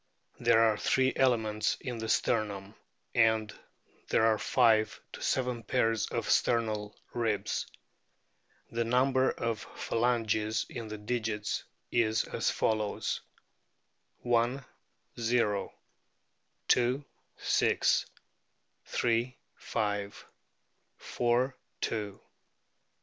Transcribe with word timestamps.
There 0.39 0.61
are 0.63 0.77
three 0.77 1.13
elements 1.15 1.77
in 1.79 1.99
the 1.99 2.09
sternum, 2.09 2.73
and 3.13 3.53
there 4.09 4.25
are 4.25 4.39
five 4.39 4.99
to 5.13 5.21
seven 5.21 5.61
pairs 5.61 6.07
of 6.07 6.27
sternal 6.27 6.95
ribs. 7.13 7.67
The 8.71 8.83
number 8.83 9.29
of 9.29 9.59
phalanges 9.75 10.65
in 10.67 10.87
the 10.87 10.97
digits 10.97 11.65
is 11.91 12.23
as 12.23 12.49
follows: 12.49 13.21
I, 14.25 14.29
o. 15.19 15.73
II, 16.75 17.03
6. 17.37 18.05
Ill, 19.03 19.33
5. 19.55 20.25
IV, 20.99 21.53
2. 21.81 22.09
V, 22.09 22.17
i. 22.17 22.19